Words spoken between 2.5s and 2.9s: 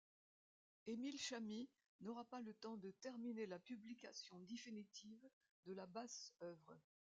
temps de